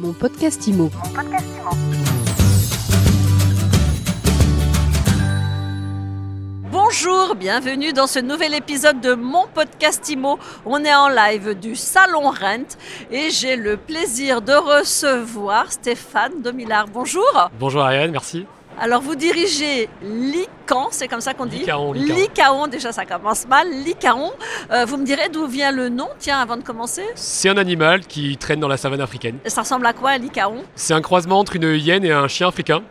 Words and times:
Mon 0.00 0.14
podcast 0.14 0.66
IMO. 0.66 0.90
Bonjour, 6.72 7.34
bienvenue 7.34 7.92
dans 7.92 8.06
ce 8.06 8.18
nouvel 8.18 8.54
épisode 8.54 9.02
de 9.02 9.12
mon 9.12 9.46
podcast 9.52 10.08
IMO. 10.08 10.38
On 10.64 10.82
est 10.86 10.94
en 10.94 11.10
live 11.10 11.52
du 11.52 11.76
Salon 11.76 12.30
Rent 12.30 12.78
et 13.10 13.28
j'ai 13.28 13.56
le 13.56 13.76
plaisir 13.76 14.40
de 14.40 14.54
recevoir 14.54 15.70
Stéphane 15.70 16.40
Domillard. 16.40 16.88
Bonjour. 16.88 17.50
Bonjour 17.58 17.82
Ariane, 17.82 18.12
merci. 18.12 18.46
Alors 18.78 19.02
vous 19.02 19.14
dirigez 19.14 19.88
l'ICAN, 20.02 20.88
c'est 20.90 21.06
comme 21.08 21.20
ça 21.20 21.34
qu'on 21.34 21.44
dit 21.46 21.64
Licaon, 21.94 22.66
déjà 22.66 22.92
ça 22.92 23.04
commence 23.04 23.46
mal. 23.46 23.68
Licaon, 23.70 24.32
Euh, 24.70 24.84
vous 24.86 24.96
me 24.96 25.04
direz 25.04 25.28
d'où 25.28 25.46
vient 25.46 25.70
le 25.72 25.88
nom, 25.88 26.08
tiens, 26.18 26.38
avant 26.40 26.56
de 26.56 26.62
commencer? 26.62 27.04
C'est 27.14 27.48
un 27.48 27.56
animal 27.56 28.06
qui 28.06 28.36
traîne 28.38 28.60
dans 28.60 28.68
la 28.68 28.76
savane 28.76 29.00
africaine. 29.00 29.38
Ça 29.46 29.62
ressemble 29.62 29.84
à 29.86 29.92
quoi, 29.92 30.16
Licaon? 30.16 30.64
C'est 30.74 30.94
un 30.94 31.02
croisement 31.02 31.38
entre 31.40 31.56
une 31.56 31.74
hyène 31.74 32.04
et 32.04 32.12
un 32.12 32.28
chien 32.28 32.48
africain. 32.48 32.82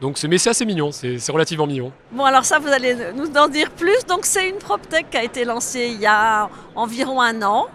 Donc 0.00 0.18
mais 0.24 0.38
c'est 0.38 0.50
assez 0.50 0.64
mignon, 0.64 0.92
c'est 0.92 1.18
c'est 1.18 1.30
relativement 1.32 1.66
mignon. 1.66 1.92
Bon, 2.10 2.24
alors 2.24 2.44
ça, 2.44 2.58
vous 2.58 2.68
allez 2.68 2.96
nous 3.14 3.30
en 3.36 3.48
dire 3.48 3.70
plus. 3.70 3.98
Donc, 4.08 4.24
c'est 4.24 4.48
une 4.48 4.56
PropTech 4.56 5.10
qui 5.10 5.16
a 5.18 5.22
été 5.22 5.44
lancée 5.44 5.90
il 5.94 6.00
y 6.00 6.06
a 6.06 6.48
environ 6.74 7.20
un 7.20 7.40
an. 7.42 7.66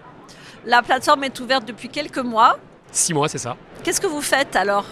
La 0.66 0.82
plateforme 0.82 1.24
est 1.24 1.40
ouverte 1.40 1.66
depuis 1.66 1.88
quelques 1.90 2.18
mois. 2.18 2.58
Six 2.91 3.13
mois, 3.13 3.27
c'est 3.27 3.38
ça. 3.38 3.55
Qu'est-ce 3.84 4.02
que 4.02 4.08
vous 4.08 4.22
faites 4.22 4.55
alors? 4.55 4.85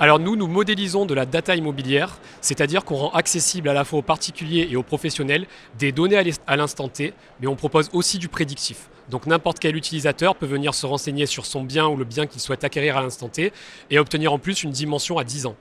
Alors 0.00 0.18
nous, 0.18 0.34
nous 0.34 0.48
modélisons 0.48 1.06
de 1.06 1.14
la 1.14 1.24
data 1.24 1.54
immobilière, 1.54 2.18
c'est-à-dire 2.40 2.84
qu'on 2.84 2.96
rend 2.96 3.10
accessible 3.10 3.68
à 3.68 3.72
la 3.72 3.84
fois 3.84 4.00
aux 4.00 4.02
particuliers 4.02 4.66
et 4.68 4.76
aux 4.76 4.82
professionnels 4.82 5.46
des 5.78 5.92
données 5.92 6.20
à 6.48 6.56
l'instant 6.56 6.88
T, 6.88 7.14
mais 7.40 7.46
on 7.46 7.54
propose 7.54 7.90
aussi 7.92 8.18
du 8.18 8.28
prédictif. 8.28 8.88
Donc 9.08 9.26
n'importe 9.26 9.60
quel 9.60 9.76
utilisateur 9.76 10.34
peut 10.34 10.46
venir 10.46 10.74
se 10.74 10.86
renseigner 10.86 11.26
sur 11.26 11.46
son 11.46 11.62
bien 11.62 11.86
ou 11.86 11.96
le 11.96 12.04
bien 12.04 12.26
qu'il 12.26 12.40
souhaite 12.40 12.64
acquérir 12.64 12.96
à 12.96 13.02
l'instant 13.02 13.28
T 13.28 13.52
et 13.90 13.98
obtenir 14.00 14.32
en 14.32 14.38
plus 14.40 14.64
une 14.64 14.72
dimension 14.72 15.16
à 15.16 15.24
10 15.24 15.46
ans. 15.46 15.56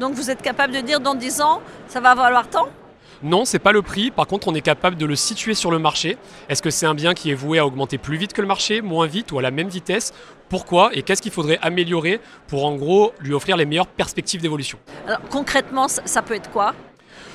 Donc, 0.00 0.14
vous 0.14 0.30
êtes 0.30 0.42
capable 0.42 0.72
de 0.72 0.80
dire 0.80 1.00
dans 1.00 1.14
10 1.14 1.42
ans, 1.42 1.60
ça 1.86 2.00
va 2.00 2.14
valoir 2.14 2.48
tant? 2.48 2.68
Non, 3.22 3.44
c'est 3.44 3.58
pas 3.58 3.72
le 3.72 3.82
prix. 3.82 4.10
Par 4.10 4.26
contre, 4.26 4.48
on 4.48 4.54
est 4.54 4.60
capable 4.60 4.96
de 4.96 5.06
le 5.06 5.14
situer 5.14 5.54
sur 5.54 5.70
le 5.70 5.78
marché. 5.78 6.16
Est-ce 6.48 6.60
que 6.60 6.70
c'est 6.70 6.86
un 6.86 6.94
bien 6.94 7.14
qui 7.14 7.30
est 7.30 7.34
voué 7.34 7.58
à 7.58 7.66
augmenter 7.66 7.96
plus 7.98 8.16
vite 8.16 8.32
que 8.32 8.40
le 8.40 8.48
marché, 8.48 8.82
moins 8.82 9.06
vite 9.06 9.30
ou 9.32 9.38
à 9.38 9.42
la 9.42 9.50
même 9.50 9.68
vitesse? 9.68 10.12
Pourquoi 10.48 10.90
Et 10.92 11.02
qu'est-ce 11.02 11.22
qu'il 11.22 11.32
faudrait 11.32 11.58
améliorer 11.62 12.20
pour 12.48 12.66
en 12.66 12.74
gros 12.74 13.12
lui 13.20 13.32
offrir 13.32 13.56
les 13.56 13.64
meilleures 13.64 13.86
perspectives 13.86 14.42
d'évolution? 14.42 14.78
Concrètement, 15.30 15.86
ça 15.88 16.20
peut 16.20 16.34
être 16.34 16.50
quoi? 16.50 16.74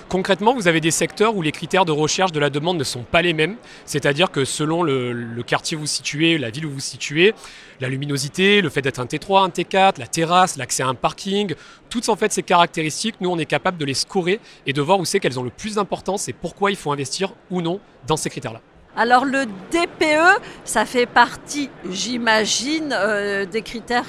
Concrètement, 0.10 0.54
vous 0.54 0.70
avez 0.70 0.80
des 0.80 0.92
secteurs 0.92 1.36
où 1.36 1.42
les 1.42 1.52
critères 1.52 1.84
de 1.84 1.92
recherche 1.92 2.32
de 2.32 2.40
la 2.40 2.50
demande 2.50 2.78
ne 2.78 2.84
sont 2.86 3.04
pas 3.04 3.22
les 3.22 3.34
mêmes. 3.34 3.58
C'est-à-dire 3.84 4.32
que 4.32 4.46
selon 4.46 4.82
le, 4.82 5.44
quartier 5.46 5.76
où 5.76 5.82
vous 5.82 5.86
situez, 5.86 6.38
la 6.38 6.50
ville 6.50 6.66
où 6.66 6.72
vous 6.72 6.80
situez, 6.80 7.34
la 7.82 7.90
luminosité, 7.90 8.62
le 8.62 8.70
fait 8.70 8.82
d'être 8.82 9.00
un 9.00 9.06
T3, 9.06 9.44
un 9.44 9.50
T4, 9.50 10.00
la 10.00 10.08
terrasse, 10.08 10.56
l'accès 10.56 10.82
à 10.82 10.88
un 10.88 10.96
parking, 10.96 11.56
toutes 11.90 12.08
en 12.08 12.16
fait 12.16 12.32
ces 12.32 12.42
caractéristiques, 12.42 13.16
nous 13.20 13.30
on 13.30 13.38
est 13.38 13.46
capable 13.46 13.78
de 13.78 13.84
les 13.84 13.94
scorer 13.94 14.40
et 14.66 14.72
de 14.72 14.82
voir 14.82 14.98
où 14.98 15.04
c'est 15.04 15.20
qu'elles 15.20 15.40
ont 15.40 15.44
le 15.44 15.50
plus 15.50 15.76
d'importance 15.76 16.30
et 16.30 16.34
pourquoi 16.34 16.72
il 16.72 16.78
faut 16.78 16.94
investir 16.94 17.34
ou 17.52 17.62
non 17.62 17.82
dans 18.08 18.16
ces 18.18 18.30
critères-là. 18.30 18.62
Alors, 18.96 19.26
le 19.26 19.46
DPE, 19.72 20.42
ça 20.64 20.86
fait 20.86 21.06
partie, 21.06 21.70
j'imagine, 21.92 22.92
euh, 22.98 23.46
des 23.46 23.62
critères 23.62 24.08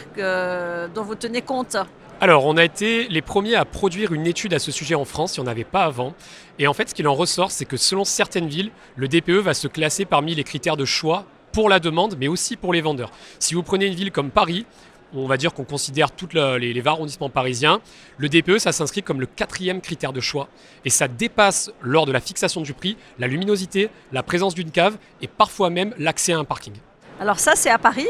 dont 0.94 1.02
vous 1.02 1.14
tenez 1.16 1.42
compte. 1.42 1.76
Alors, 2.20 2.46
on 2.46 2.56
a 2.56 2.64
été 2.64 3.06
les 3.06 3.22
premiers 3.22 3.54
à 3.54 3.64
produire 3.64 4.12
une 4.12 4.26
étude 4.26 4.52
à 4.52 4.58
ce 4.58 4.72
sujet 4.72 4.96
en 4.96 5.04
France, 5.04 5.36
il 5.36 5.40
n'y 5.40 5.46
en 5.46 5.50
avait 5.50 5.62
pas 5.62 5.84
avant. 5.84 6.14
Et 6.58 6.66
en 6.66 6.74
fait, 6.74 6.88
ce 6.88 6.94
qu'il 6.94 7.06
en 7.06 7.14
ressort, 7.14 7.52
c'est 7.52 7.64
que 7.64 7.76
selon 7.76 8.04
certaines 8.04 8.48
villes, 8.48 8.72
le 8.96 9.06
DPE 9.06 9.38
va 9.38 9.54
se 9.54 9.68
classer 9.68 10.04
parmi 10.04 10.34
les 10.34 10.42
critères 10.42 10.76
de 10.76 10.84
choix 10.84 11.26
pour 11.52 11.68
la 11.68 11.78
demande, 11.78 12.16
mais 12.18 12.26
aussi 12.26 12.56
pour 12.56 12.72
les 12.72 12.80
vendeurs. 12.80 13.12
Si 13.38 13.54
vous 13.54 13.62
prenez 13.62 13.86
une 13.86 13.94
ville 13.94 14.10
comme 14.10 14.30
Paris, 14.30 14.66
on 15.14 15.26
va 15.28 15.36
dire 15.36 15.54
qu'on 15.54 15.62
considère 15.62 16.10
tous 16.10 16.30
les, 16.34 16.58
les 16.72 16.80
20 16.80 16.90
arrondissements 16.90 17.30
parisiens, 17.30 17.80
le 18.16 18.28
DPE, 18.28 18.58
ça 18.58 18.72
s'inscrit 18.72 19.04
comme 19.04 19.20
le 19.20 19.26
quatrième 19.26 19.80
critère 19.80 20.12
de 20.12 20.20
choix. 20.20 20.48
Et 20.84 20.90
ça 20.90 21.06
dépasse, 21.06 21.70
lors 21.82 22.04
de 22.04 22.10
la 22.10 22.20
fixation 22.20 22.62
du 22.62 22.74
prix, 22.74 22.96
la 23.20 23.28
luminosité, 23.28 23.90
la 24.10 24.24
présence 24.24 24.56
d'une 24.56 24.72
cave 24.72 24.98
et 25.22 25.28
parfois 25.28 25.70
même 25.70 25.94
l'accès 25.98 26.32
à 26.32 26.38
un 26.38 26.44
parking. 26.44 26.74
Alors, 27.20 27.38
ça, 27.38 27.52
c'est 27.54 27.70
à 27.70 27.78
Paris? 27.78 28.08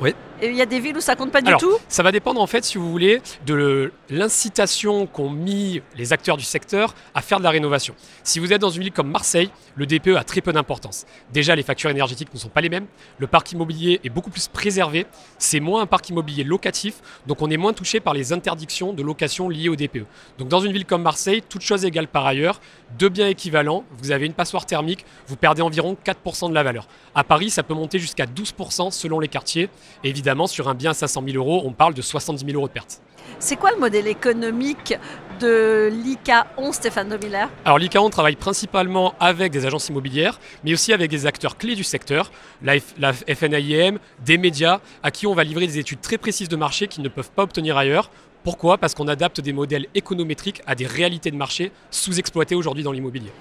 Oui. 0.00 0.14
Il 0.42 0.54
y 0.54 0.62
a 0.62 0.66
des 0.66 0.80
villes 0.80 0.96
où 0.96 1.00
ça 1.00 1.16
compte 1.16 1.32
pas 1.32 1.42
du 1.42 1.48
Alors, 1.48 1.60
tout 1.60 1.76
Ça 1.88 2.02
va 2.02 2.12
dépendre 2.12 2.40
en 2.40 2.46
fait, 2.46 2.64
si 2.64 2.78
vous 2.78 2.90
voulez, 2.90 3.20
de 3.46 3.92
l'incitation 4.08 5.06
qu'ont 5.06 5.30
mis 5.30 5.82
les 5.96 6.12
acteurs 6.12 6.36
du 6.36 6.44
secteur 6.44 6.94
à 7.14 7.20
faire 7.20 7.38
de 7.38 7.44
la 7.44 7.50
rénovation. 7.50 7.94
Si 8.22 8.38
vous 8.38 8.52
êtes 8.52 8.60
dans 8.60 8.70
une 8.70 8.82
ville 8.82 8.92
comme 8.92 9.10
Marseille, 9.10 9.50
le 9.76 9.86
DPE 9.86 10.16
a 10.16 10.24
très 10.24 10.40
peu 10.40 10.52
d'importance. 10.52 11.04
Déjà, 11.32 11.54
les 11.54 11.62
factures 11.62 11.90
énergétiques 11.90 12.32
ne 12.32 12.38
sont 12.38 12.48
pas 12.48 12.60
les 12.60 12.68
mêmes. 12.68 12.86
Le 13.18 13.26
parc 13.26 13.52
immobilier 13.52 14.00
est 14.02 14.08
beaucoup 14.08 14.30
plus 14.30 14.48
préservé. 14.48 15.06
C'est 15.38 15.60
moins 15.60 15.82
un 15.82 15.86
parc 15.86 16.08
immobilier 16.08 16.44
locatif, 16.44 16.94
donc 17.26 17.42
on 17.42 17.50
est 17.50 17.56
moins 17.56 17.72
touché 17.72 18.00
par 18.00 18.14
les 18.14 18.32
interdictions 18.32 18.92
de 18.92 19.02
location 19.02 19.48
liées 19.48 19.68
au 19.68 19.76
DPE. 19.76 20.06
Donc 20.38 20.48
dans 20.48 20.60
une 20.60 20.72
ville 20.72 20.86
comme 20.86 21.02
Marseille, 21.02 21.42
toute 21.48 21.62
chose 21.62 21.84
égale 21.84 22.08
par 22.08 22.26
ailleurs, 22.26 22.60
deux 22.98 23.08
biens 23.08 23.28
équivalents, 23.28 23.84
vous 23.98 24.10
avez 24.10 24.26
une 24.26 24.32
passoire 24.32 24.66
thermique, 24.66 25.04
vous 25.26 25.36
perdez 25.36 25.62
environ 25.62 25.96
4% 26.04 26.48
de 26.48 26.54
la 26.54 26.62
valeur. 26.62 26.88
À 27.14 27.24
Paris, 27.24 27.50
ça 27.50 27.62
peut 27.62 27.74
monter 27.74 27.98
jusqu'à 27.98 28.24
12% 28.24 28.90
selon 28.90 29.20
les 29.20 29.28
quartiers. 29.28 29.68
Évidemment, 30.04 30.29
sur 30.46 30.68
un 30.68 30.74
bien 30.74 30.90
à 30.90 30.94
500 30.94 31.22
000 31.26 31.36
euros, 31.36 31.62
on 31.64 31.72
parle 31.72 31.94
de 31.94 32.02
70 32.02 32.44
000 32.44 32.56
euros 32.56 32.68
de 32.68 32.72
perte. 32.72 33.00
C'est 33.38 33.56
quoi 33.56 33.70
le 33.70 33.78
modèle 33.78 34.06
économique 34.06 34.94
de 35.40 35.88
l'ICA 35.90 36.46
11, 36.58 36.74
Stéphane 36.74 37.08
Domiller 37.08 37.46
Alors 37.64 37.78
l'ICAON 37.78 38.10
travaille 38.10 38.36
principalement 38.36 39.14
avec 39.20 39.52
des 39.52 39.64
agences 39.66 39.88
immobilières, 39.88 40.38
mais 40.64 40.72
aussi 40.74 40.92
avec 40.92 41.10
des 41.10 41.26
acteurs 41.26 41.56
clés 41.56 41.74
du 41.74 41.84
secteur, 41.84 42.30
la, 42.62 42.76
F- 42.76 42.82
la 42.98 43.12
FNAIM, 43.12 43.98
des 44.24 44.36
médias, 44.36 44.80
à 45.02 45.10
qui 45.10 45.26
on 45.26 45.34
va 45.34 45.44
livrer 45.44 45.66
des 45.66 45.78
études 45.78 46.00
très 46.00 46.18
précises 46.18 46.48
de 46.48 46.56
marché 46.56 46.88
qu'ils 46.88 47.02
ne 47.02 47.08
peuvent 47.08 47.30
pas 47.30 47.44
obtenir 47.44 47.76
ailleurs. 47.78 48.10
Pourquoi? 48.44 48.78
Parce 48.78 48.94
qu'on 48.94 49.08
adapte 49.08 49.40
des 49.40 49.52
modèles 49.52 49.86
économétriques 49.94 50.62
à 50.66 50.74
des 50.74 50.86
réalités 50.86 51.30
de 51.30 51.36
marché 51.36 51.72
sous-exploitées 51.90 52.54
aujourd'hui 52.54 52.82
dans 52.82 52.92
l'immobilier. 52.92 53.32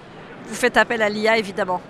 Vous 0.48 0.56
faites 0.56 0.78
appel 0.78 1.02
à 1.02 1.10
l'IA, 1.10 1.38
évidemment. 1.38 1.82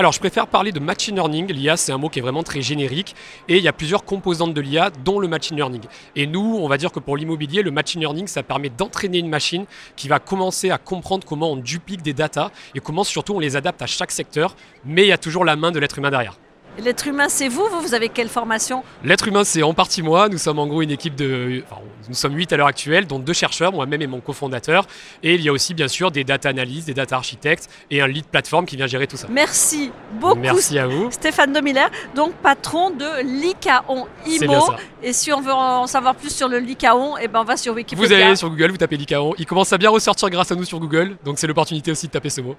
Alors, 0.00 0.12
je 0.12 0.18
préfère 0.18 0.46
parler 0.46 0.72
de 0.72 0.80
machine 0.80 1.14
learning. 1.14 1.52
L'IA, 1.52 1.76
c'est 1.76 1.92
un 1.92 1.98
mot 1.98 2.08
qui 2.08 2.20
est 2.20 2.22
vraiment 2.22 2.42
très 2.42 2.62
générique 2.62 3.14
et 3.48 3.58
il 3.58 3.62
y 3.62 3.68
a 3.68 3.72
plusieurs 3.74 4.02
composantes 4.02 4.54
de 4.54 4.60
l'IA, 4.62 4.88
dont 5.04 5.18
le 5.18 5.28
machine 5.28 5.58
learning. 5.58 5.82
Et 6.16 6.26
nous, 6.26 6.58
on 6.58 6.68
va 6.68 6.78
dire 6.78 6.90
que 6.90 7.00
pour 7.00 7.18
l'immobilier, 7.18 7.60
le 7.60 7.70
machine 7.70 8.00
learning, 8.00 8.26
ça 8.26 8.42
permet 8.42 8.70
d'entraîner 8.70 9.18
une 9.18 9.28
machine 9.28 9.66
qui 9.96 10.08
va 10.08 10.18
commencer 10.18 10.70
à 10.70 10.78
comprendre 10.78 11.26
comment 11.26 11.52
on 11.52 11.56
duplique 11.56 12.00
des 12.00 12.14
datas 12.14 12.50
et 12.74 12.80
comment 12.80 13.04
surtout 13.04 13.34
on 13.34 13.40
les 13.40 13.56
adapte 13.56 13.82
à 13.82 13.86
chaque 13.86 14.10
secteur, 14.10 14.56
mais 14.86 15.02
il 15.02 15.08
y 15.08 15.12
a 15.12 15.18
toujours 15.18 15.44
la 15.44 15.54
main 15.54 15.70
de 15.70 15.78
l'être 15.78 15.98
humain 15.98 16.10
derrière. 16.10 16.38
Et 16.80 16.82
L'être 16.82 17.06
humain, 17.06 17.26
c'est 17.28 17.48
vous 17.48 17.66
Vous, 17.70 17.80
vous 17.80 17.94
avez 17.94 18.08
quelle 18.08 18.30
formation 18.30 18.82
L'être 19.04 19.28
humain, 19.28 19.44
c'est 19.44 19.62
en 19.62 19.74
partie 19.74 20.02
moi. 20.02 20.30
Nous 20.30 20.38
sommes 20.38 20.58
en 20.58 20.66
gros 20.66 20.80
une 20.80 20.90
équipe 20.90 21.14
de. 21.14 21.62
enfin, 21.70 21.82
nous 22.08 22.14
sommes 22.14 22.34
huit 22.34 22.50
à 22.54 22.56
l'heure 22.56 22.66
actuelle, 22.68 23.06
dont 23.06 23.18
deux 23.18 23.34
chercheurs, 23.34 23.70
moi-même 23.72 24.00
et 24.00 24.06
mon 24.06 24.20
cofondateur. 24.20 24.86
Et 25.22 25.34
il 25.34 25.42
y 25.42 25.50
a 25.50 25.52
aussi, 25.52 25.74
bien 25.74 25.88
sûr, 25.88 26.10
des 26.10 26.24
data 26.24 26.48
analystes, 26.48 26.86
des 26.86 26.94
data 26.94 27.16
architectes 27.16 27.68
et 27.90 28.00
un 28.00 28.06
lead 28.06 28.24
plateforme 28.24 28.64
qui 28.64 28.76
vient 28.76 28.86
gérer 28.86 29.06
tout 29.06 29.18
ça. 29.18 29.26
Merci 29.30 29.92
beaucoup, 30.14 30.40
Merci 30.40 30.78
à 30.78 30.86
vous. 30.86 31.10
Stéphane 31.10 31.52
Domiller, 31.52 31.86
donc 32.14 32.32
patron 32.36 32.90
de 32.90 33.22
l'ICAON 33.22 34.06
IMO. 34.26 34.60
ça. 34.60 34.76
Et 35.02 35.12
si 35.12 35.32
on 35.32 35.40
veut 35.42 35.52
en 35.52 35.86
savoir 35.86 36.14
plus 36.14 36.34
sur 36.34 36.48
le 36.48 36.58
l'ICAON, 36.58 37.16
eh 37.20 37.28
ben 37.28 37.40
on 37.40 37.44
va 37.44 37.56
sur 37.58 37.74
Wikipédia. 37.74 38.06
Vous 38.06 38.12
allez 38.12 38.36
sur 38.36 38.48
Google, 38.48 38.70
vous 38.70 38.76
tapez 38.78 38.96
l'ICAON. 38.96 39.34
Il 39.38 39.44
commence 39.46 39.72
à 39.72 39.78
bien 39.78 39.90
ressortir 39.90 40.30
grâce 40.30 40.50
à 40.50 40.54
nous 40.54 40.64
sur 40.64 40.80
Google. 40.80 41.16
Donc 41.24 41.38
c'est 41.38 41.46
l'opportunité 41.46 41.90
aussi 41.90 42.06
de 42.06 42.12
taper 42.12 42.30
ce 42.30 42.40
mot. 42.40 42.56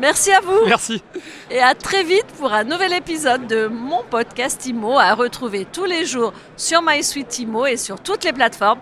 Merci 0.00 0.32
à 0.32 0.40
vous 0.40 0.66
Merci. 0.66 1.02
et 1.50 1.60
à 1.60 1.74
très 1.74 2.02
vite 2.04 2.26
pour 2.38 2.52
un 2.52 2.64
nouvel 2.64 2.92
épisode 2.92 3.46
de 3.60 3.66
mon 3.66 4.02
podcast 4.08 4.64
IMO 4.66 4.98
à 4.98 5.14
retrouver 5.14 5.66
tous 5.70 5.84
les 5.84 6.06
jours 6.06 6.32
sur 6.56 6.80
MySuite 6.82 7.38
IMO 7.40 7.66
et 7.66 7.76
sur 7.76 8.00
toutes 8.00 8.24
les 8.24 8.32
plateformes. 8.32 8.80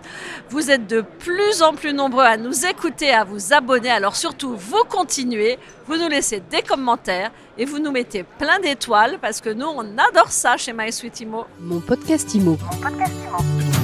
Vous 0.49 0.71
êtes 0.71 0.87
de 0.87 1.01
plus 1.01 1.61
en 1.61 1.73
plus 1.73 1.93
nombreux 1.93 2.23
à 2.23 2.37
nous 2.37 2.65
écouter, 2.65 3.11
à 3.11 3.23
vous 3.23 3.53
abonner. 3.53 3.89
Alors 3.89 4.15
surtout, 4.15 4.55
vous 4.55 4.83
continuez, 4.87 5.57
vous 5.85 5.97
nous 5.97 6.07
laissez 6.07 6.41
des 6.49 6.61
commentaires 6.61 7.31
et 7.57 7.65
vous 7.65 7.79
nous 7.79 7.91
mettez 7.91 8.23
plein 8.23 8.59
d'étoiles 8.59 9.17
parce 9.21 9.41
que 9.41 9.49
nous, 9.49 9.67
on 9.67 9.97
adore 9.97 10.31
ça 10.31 10.55
chez 10.55 10.71
MySuite 10.71 11.19
IMO. 11.21 11.45
Mon 11.59 11.81
podcast 11.81 12.33
IMO. 12.35 12.57
Mon 12.71 12.77
podcast 12.81 13.13
IMO. 13.27 13.78